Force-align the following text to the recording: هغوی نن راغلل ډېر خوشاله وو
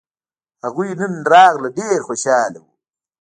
هغوی 0.63 0.89
نن 0.99 1.13
راغلل 1.31 1.73
ډېر 1.79 1.99
خوشاله 2.07 2.59
وو 2.61 2.71